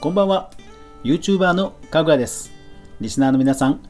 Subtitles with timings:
[0.00, 0.52] こんばんは。
[1.02, 2.52] YouTuber のかぐやです。
[3.00, 3.80] リスナーの皆さん、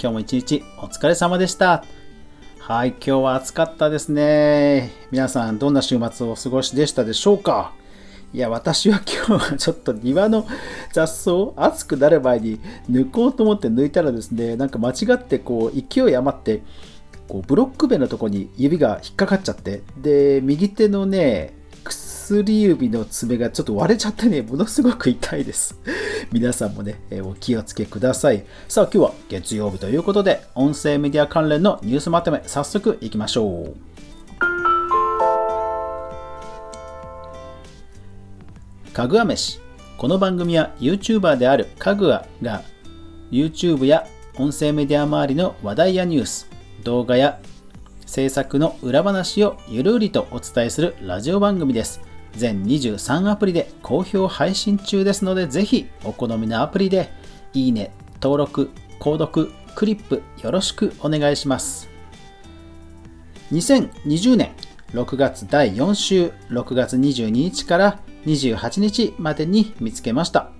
[0.00, 1.84] 今日も一日お疲れ様でした。
[2.58, 4.90] はい、今日は暑かったですね。
[5.10, 7.74] 皆さん、どんな週末をお過ごしでしたでしょうか？
[8.32, 10.46] いや、私は今日はちょっと庭の
[10.94, 12.58] 雑草、暑くなる前に
[12.90, 16.62] 抜こうと思って抜いたらですね、なんか間違ってこう、勢い余って、
[17.28, 21.57] こうブロック塀のとこに指が引っかかっちゃって、で、右手のね、
[22.28, 25.78] 薬指の爪がちょっと割れちゃってね、ものすごく痛いです。
[26.30, 28.44] 皆さんもね、お気をつけください。
[28.68, 33.76] さあ、今日は月曜日ということで、音声メディア関連のニュースまとめ、早速いきましょう。
[38.92, 39.60] かぐわ飯。
[39.96, 42.62] この番組は YouTuber であるかぐわが
[43.32, 46.46] YouTube や音声メディア周りの話題やニュース、
[46.84, 47.38] 動画や
[48.04, 52.07] 制作の裏話をゆるりとお伝えするラジオ番組です。
[52.32, 57.10] 全23アプリで好評配信中ですので、ぜひお好みのアプリで
[57.54, 61.88] いいね、登録、購読、クリップよろしくお願いします。
[63.52, 64.50] 2020年
[64.92, 70.50] 6月第4週6月22日から28日までに見つけました。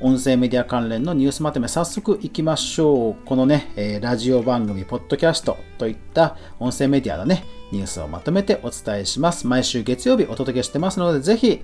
[0.00, 3.16] 音声メディア関連のニュースまとめ早速いきましょう。
[3.24, 9.46] このね、えラジオ番組、ポッドキャストといった音声メディアのね、ニュースをまとめてお伝えします。
[9.46, 11.62] 毎週月曜日お届けしてますので、ぜひ、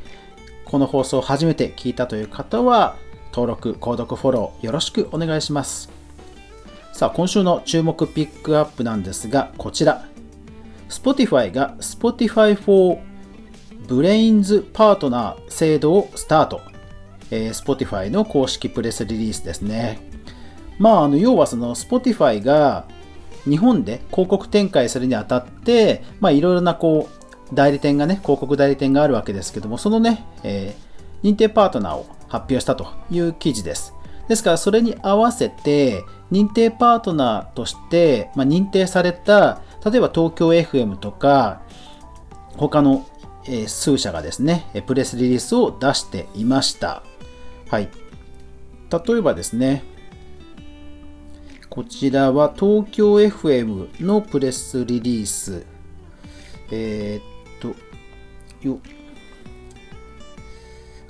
[0.65, 2.97] この放送を初めて聞いたという方は、
[3.33, 5.91] 登録、購読、フォローよろしくお願いします。
[6.93, 10.05] さあ、今週の注目ピックアップなんですが、こちら。
[10.89, 12.99] Spotify が Spotify for
[13.87, 16.61] Brains パートナー制度をスタート。
[17.31, 20.01] えー、Spotify の公式プレスリリースですね。
[20.79, 22.87] まあ、あの要はその Spotify が
[23.51, 33.93] 日本で広告展開するにあたって、まあ、いろいろなこう代理店がね、広告代理店があるわけですけども、そのね、えー、認定パートナーを発表したという記事です。
[34.29, 41.63] ですから、それに合わせて、認定パートナーとして、まあ、認定された、例えば東京 FM とか、
[42.57, 43.05] 他の
[43.47, 47.03] え数社がですね、プレスリリースを出していました。
[47.69, 47.89] はい。
[48.91, 49.85] 例えばですね、
[51.71, 55.65] こちらは東京 FM のプレスリリース。
[56.73, 57.23] えー、っ
[57.61, 57.69] と、
[58.67, 58.81] よ、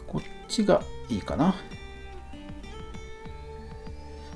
[0.06, 1.54] こっちがいいかな。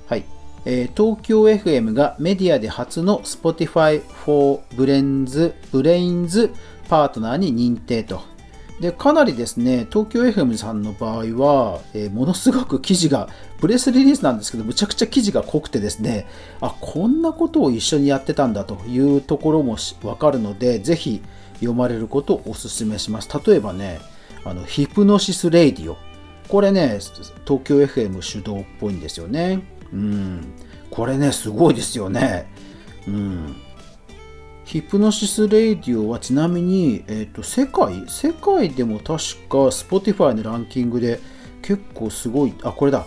[0.06, 0.24] はい。
[0.64, 6.50] えー、東京 FM がメディアで初の Spotify for Brains, Brains
[6.88, 8.33] パートナーに認定と。
[8.80, 13.28] で、かなりですね、東京 FM さんの場合は、えー、ものすごく記事が、
[13.60, 16.26] プレスリリースなんですけど、むちゃくちゃ記事が濃くてですね、
[16.60, 21.22] あ、こんなことを一緒にやってたんだというところもわかるので、ぜひ
[21.54, 23.28] 読まれることをお勧めします。
[23.46, 24.00] 例えばね、
[24.44, 25.96] あの、ヒプノシス・レイディオ。
[26.48, 26.98] これね、
[27.46, 29.62] 東京 FM 主導っぽいんですよね。
[29.92, 30.44] うん。
[30.90, 32.50] これね、すごいですよね。
[33.06, 33.56] うん。
[34.64, 38.04] ヒプノシス・レイディオはちなみに、えーと、世界？
[38.08, 39.08] 世界でも確
[39.48, 41.20] か Spotify のランキングで
[41.62, 43.04] 結構すごい、あ、これだ。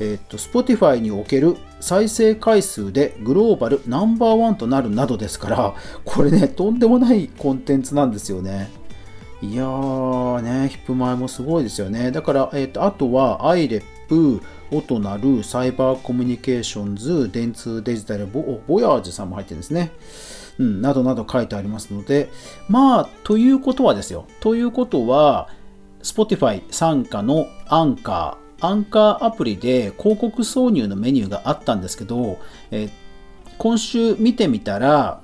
[0.00, 5.74] えっ、ー、と、Spotify における再生回数でグローバルナンバーワンとなるなどですから、
[6.04, 8.70] これね、とんでもないコンテンツなんですよね。
[9.40, 12.10] いやーね、ヒップマイもすごいですよね。
[12.10, 19.92] だから、えっ、ー、と、あとは iRep、音なるサイバーコミュニケーションズ、電通デジタルボ、ボヤージュさんも入ってるんですね。
[20.58, 22.30] うん、などなど書いてありますので、
[22.68, 24.26] まあ、ということはですよ。
[24.40, 25.48] ということは、
[26.02, 32.38] Spotify 傘下のアンカー、アンカーアプリで広告挿入のメニューがあったんですけど、
[32.70, 32.88] え、
[33.56, 35.20] 今週見てみたら、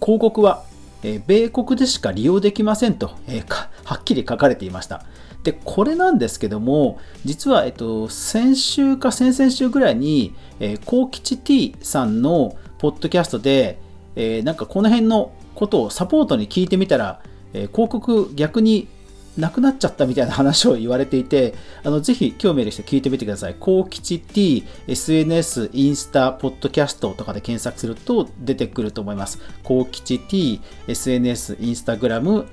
[0.00, 0.64] 広告は、
[1.02, 5.04] え、米国でしか利用できませんと、えー、はっきり書かれていました。
[5.42, 13.78] で、これなんですけども、実は、えっと、先週か先々週ぐらいに、えー、幸吉 T さんのポッドキャストで、
[14.16, 17.20] えー、なんかこの辺のことをサポートに聞いてみたら、
[17.52, 18.88] えー、広告逆に
[19.36, 23.56] なくなっちゃったみたいな話を言われていて、あのぜひ興味ある人聞いてみてください。
[23.58, 29.40] 高吉 T、SNS、インスタ、ポッドキャストとかで検索すると出てくると思います。
[29.64, 32.46] 高吉 T、SNS、インスタグラム、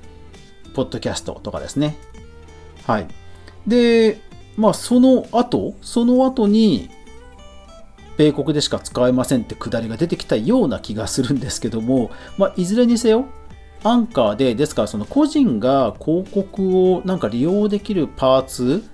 [0.74, 1.96] ポッドキャストとかですね。
[2.84, 3.06] はい。
[3.66, 4.20] で、
[4.56, 6.90] まあその後、その後に、
[8.16, 13.26] 米国でしか使えませんってくだりが出てきたような気がするんですけども、まあ、いずれにせよ、
[13.84, 18.84] アンカーで、ですからその個人が広告をなんか利用できるパーツ、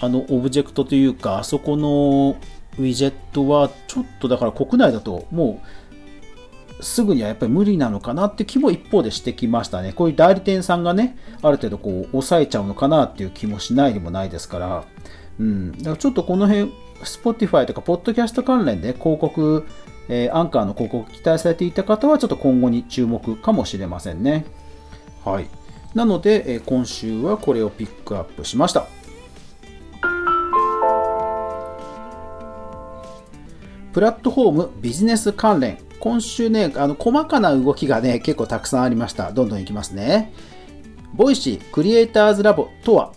[0.00, 2.36] あのオブジェクトというか、あそこの
[2.78, 5.62] ウィジェットはちょっとだから国内だとも
[6.78, 9.92] うすぐにはやっぱり無理なのかなって気も一方でしてきましたね。
[9.92, 14.84] こういう代理店さんがね、ある程度こう抑えちゃうのかなっていう気もしないでもないですから、
[15.38, 19.66] うん、だからちょっとこの辺、Spotify とか、ポッドキャスト関連で広告、
[20.08, 24.44] えー、アンカーの広告期待されていた方は、ちょっと今後に注目かもしれませんね。
[25.24, 25.46] はい。
[25.94, 28.86] なので、えー、今週はこれをピックアップしました。
[33.92, 35.78] プラットフォームビジネス関連。
[36.00, 39.32] 今週ね、あの細かな動きがね、結構たくさんありました。
[39.32, 40.34] どんどんいきますね。
[41.14, 43.12] Voicy クリエイターズラボとは？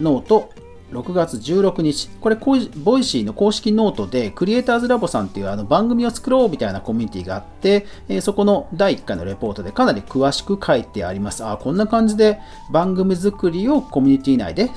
[0.00, 0.50] ノート
[0.92, 2.08] 6月16日。
[2.20, 7.86] これ、 Voicy の公式ノートで、クリエイターズラボさんっていうあの番組を作ろうみたいなコミュニティがあって、
[8.22, 11.44] そこの第1回のレポートでかなり詳しく書いてあります。
[11.44, 12.40] ああこんな感じで
[12.70, 14.70] 番組作りをコミュニティ内で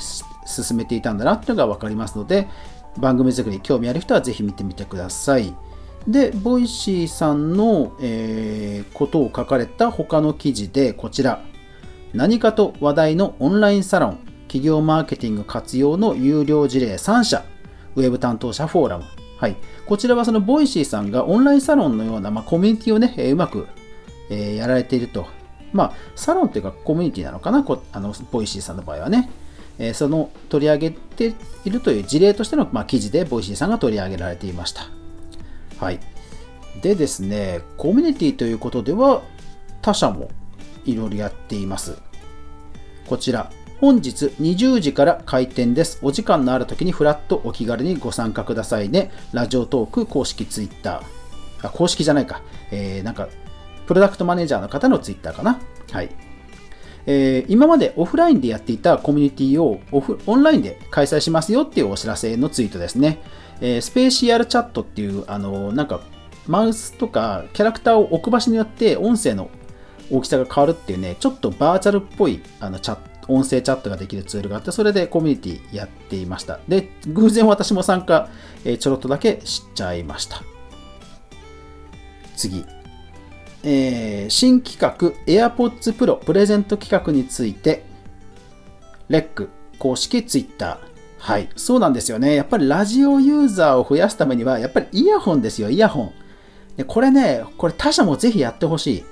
[0.45, 2.49] 進めていたんだなっていうのが分かりますので、
[2.97, 5.55] 番組作り興味ある人はぜひ見てみてください。
[6.07, 11.41] で、 Voicy さんの、えー、ことを書かれた他の記事で、こちら。
[12.13, 14.19] 何かと話題のオンラインサロン、
[14.51, 17.45] 企業マーケティング活用の有料事例3社、
[17.95, 19.05] ウェブ担当者フォーラム。
[19.37, 19.55] はい。
[19.85, 23.69] こちらはそのボイシーさんがオンラインサロンのような、まあ、コミュニティをね、え、うまく、
[24.29, 25.25] えー、やられていると。
[25.71, 29.29] まあ、サロンっていうかコミュニティなのかな、こあのボイシーさんの場合はね。
[29.79, 31.33] えその取り上げて
[31.63, 34.83] いるという事例としての、まあ、記事でボイシーさんが取り上げられていました。
[35.79, 35.99] はい。
[36.81, 39.21] でですね、コミュニティということでは
[39.81, 40.27] 他社も
[40.83, 41.97] いろいろやっています。
[43.07, 43.49] こちら、
[43.81, 45.97] 本日20時から開店です。
[46.03, 49.11] お時間のある時にフラットお気軽にご参加くださいね。
[49.33, 51.67] ラジオトーク公式ツイッター。
[51.67, 52.43] あ、公式じゃないか。
[52.69, 53.27] えー、なんか、
[53.87, 55.59] プロダクトマネージャーの方のツイッターかな。
[55.91, 56.11] はい。
[57.07, 63.17] えー、今までオフラインでやっていたコミュニティをオフオンラインで開催しますよっていうお知らせのツイートですね。
[63.61, 66.01] えー、スペーシアルチャットっていう、あのなんか、
[66.45, 69.49] マウスとかキャラクターを置く場所によって音声の
[70.11, 76.59] 大きさが変わるっていうね、ちょっとバーチャルっぽいあのチャット音声チャットができるツールがあって、それでコミュニティやっていました。
[76.67, 78.29] で、偶然私も参加、
[78.65, 80.43] えー、ちょろっとだけ知っちゃいました。
[82.35, 82.65] 次。
[83.63, 84.95] えー、新企画
[85.27, 87.83] AirPods Pro プレゼント企画について、
[89.09, 90.79] レック公式 Twitter。
[91.19, 92.33] はい、そうなんですよね。
[92.33, 96.13] やっぱりラジオユーザーを増やすためには、やっぱりイヤホンですよ、イヤホン。
[96.77, 99.03] でこれね、これ他社もぜひやってほしい。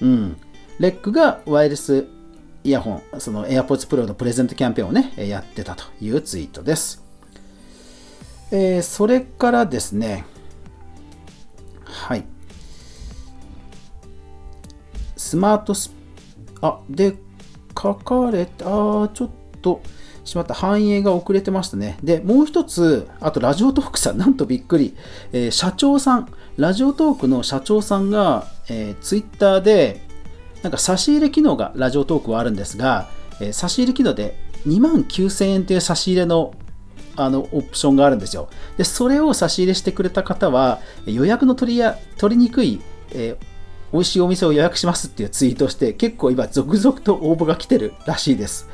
[0.00, 0.36] うん。
[0.80, 2.06] レックがワイヤレス
[2.64, 7.02] イヤホン、その AirPods Pro のプレゼントキャンペーンをね、やってたというツイートです。
[8.50, 10.24] えー、それからですね、
[11.84, 12.24] はい。
[15.16, 15.92] スマートス、
[16.60, 17.16] あ、で、
[17.80, 19.30] 書かれた、あちょっ
[19.60, 19.80] と、
[20.24, 20.54] しまった。
[20.54, 21.98] 反映が遅れてましたね。
[22.02, 24.96] で、もう一つ、あとラジオトークさん、なんとびっくり。
[25.32, 30.11] えー、社長さん、ラジオトークの社長さんが、えー、ツイッターで、
[30.62, 33.08] なんか差し入れ機能がラジオトークはあるんですが、
[33.40, 34.36] えー、差し入れ機能で
[34.66, 36.54] 2万9000円という差し入れの
[37.14, 38.48] あのオプションがあるんですよ。
[38.78, 42.80] で、それを差し入れしてくれた方は、予約の取りや取りにくい、
[43.10, 48.70] えー、美味しいお店を予約しますっていうツイートして、結構今続々と応募が来てるらしいです。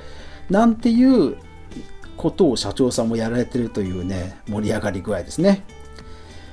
[0.50, 1.36] なんていう
[2.16, 5.64] ことを社長さんもやられてるというね、盛り上がり具合ですね。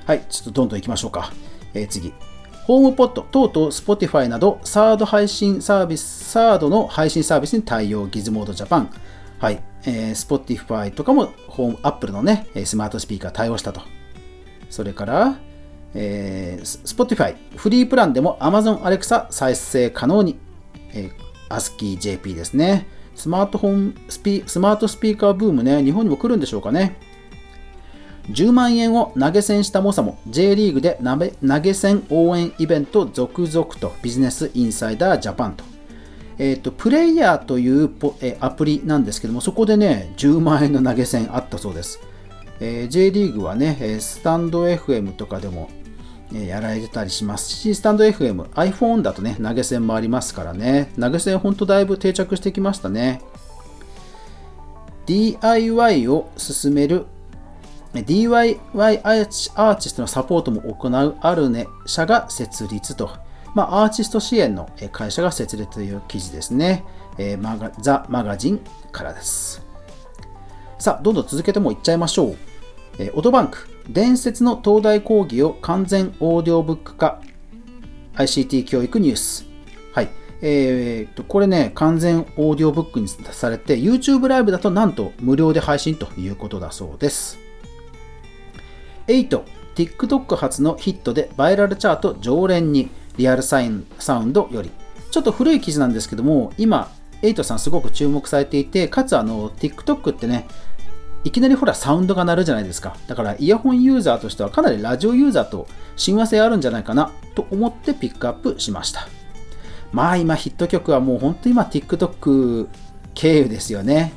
[0.05, 1.31] はい、ちょっとどんどん行きましょうか。
[1.75, 2.13] えー、次。
[2.65, 8.89] ホームポット等々 Spotify などサード配信サービス、サードの配信サービスに対応ギズモードジャパン。
[9.37, 13.81] はい、えー、Spotify とかもホーム、Apple のね、スマートスピーカー対応したと。
[14.71, 15.37] それから、
[15.93, 20.39] えー、Spotify フリープランでも Amazon Alexa 再生可能に、
[20.91, 22.87] えー、ASCII-JP ですね。
[23.13, 26.97] スマートフォンスピ、スマートスピーカーブームね、日本にも来るんでしょうかね。
[28.29, 35.63] 10万円を投げ銭した猛者も J リーグで投げ銭応援イベント続々とビジネスインサイダージャパンと。
[36.37, 37.89] えっ、ー、と、プレイヤーという
[38.21, 41.99] えアプリなんですけども、そこでね、10万円の投げ銭あったそうです。
[42.59, 45.69] えー、J リーグはね、スタンド FM とかでも
[46.31, 53.21] やられてたりしますし、スタンド FM、iPhone だとね、投げ銭もありますからね、投げ銭ほんとだいぶ定着してきましたね。
[55.05, 57.05] DIY を進める
[58.03, 63.09] DIY アーティストのサポートも行うあるね社が設立と、
[63.53, 66.83] まあ、アーティスト支援の会社が設立という記事ですね。
[67.17, 68.61] えー、マガザ・マガジン
[68.91, 69.65] からです。
[70.79, 72.37] さあ、どんどん続けてもいっちゃいましょう。
[72.99, 77.21] えー、オトバンク、伝説の東大講義を完全オーディオブック化、
[78.15, 79.45] ICT 教育ニュース。
[79.93, 80.09] はい。
[80.41, 87.44] えー、と、これね、完全オーディオブックにされて、YouTube ライブだとなんと無料で配信ということだそうです。
[89.07, 89.43] 8、
[89.75, 94.71] TikTok 初のヒットでバイラルチャート常連にリアルサインサウンドより。
[95.11, 96.91] ちょっと古い記事なんですけども、今、
[97.21, 100.47] 瑛人さんすごく注目されていて、かつあの、TikTok ってね、
[101.25, 102.95] いきなりほらサウンドが鳴るじゃないですか。
[103.07, 109.07] だからイヤホンユーザーとしてはかなりラジオユーザーと親和性あるんじゃないかなと思ってピックアップしました。
[109.91, 112.67] まあ今ヒット曲はもう本当に今 TikTok
[113.15, 114.13] 経由ですよね。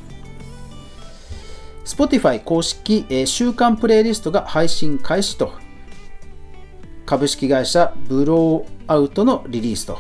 [1.99, 5.53] Spotify 公式、えー、週間プレイリストが配信開始と。
[7.05, 9.99] 株式会社ブローアウトのリリースと。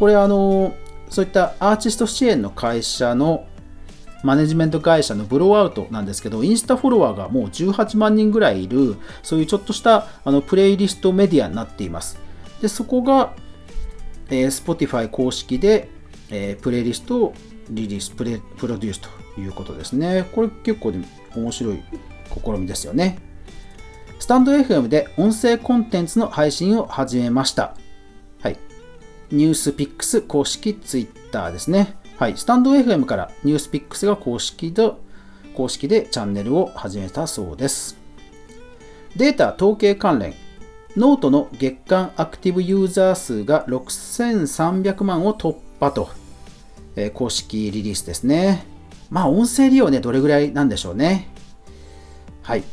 [0.00, 0.74] これあの
[1.08, 3.46] そういったアーティスト支援の会社の
[4.24, 12.18] マネジメント会社のブローアウトなんですけど、インスタフォロワーがもう18万人ぐらいいる、そういうちょっとしたあのプレイリストメディアになっています。
[12.60, 13.34] で、そこが、
[14.28, 15.88] えー、Spotify 公式で、
[16.30, 17.34] えー、プレイリストを
[17.70, 19.27] リリース、プレプロデュースと。
[19.38, 20.28] いうことですね。
[20.32, 20.98] これ結構で
[21.34, 21.82] 面白い
[22.44, 23.18] 試みですよね。
[24.18, 27.76] スタンド FM で音声コンテンツの配信を始めました。
[28.40, 28.56] はい。
[29.30, 31.96] ニュースピックス公式ツイッターですね。
[32.18, 34.90] はい、スタンド FM からニュースピックスが公式で
[35.54, 37.96] 公式でチャンネルを始めたそうです。
[39.16, 40.34] データ統計関連、
[40.96, 46.10] ノートの月間アクティブユーザー数が6300万を突破と、
[46.96, 48.77] えー、公式リリースですね。
[49.10, 51.28] まあ、音声利用ね、どれぐらいなんでしょうね。
[52.42, 52.64] はい。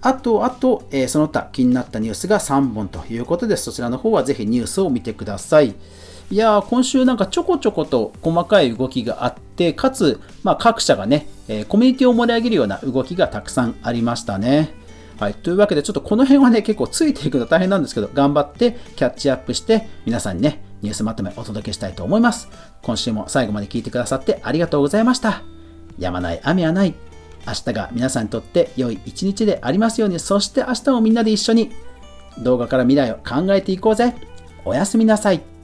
[0.00, 5.74] あと、あと、えー、その他気になったニュースが3本ということで、そちらの方はぜひニュースを見てください。
[6.30, 14.74] いやー、今週なんかちょこちょこと細かい動きがあって、かつ、まあ、各社がね、えー、コミュニティを盛り上げるような動きがたくさんありましたね。
[15.18, 15.34] はい。
[15.34, 22.48] というわけで、ちょっとこの辺はね、結構ついていくの大変なんですけど、頑張ってキャッチアップして、皆さんにね、ニュースまとめお届けしたいと思います。
[22.82, 25.55] 今週も最後まで聞いてくださってありがとうございました。
[25.98, 26.94] やまない雨はない。
[27.46, 31.70] 明日が皆さんにとって良い一日でありますように、そして明日もみんなで一緒に
[32.42, 34.14] 動画から未来を考えていこうぜ。
[34.64, 35.55] おやすみなさい。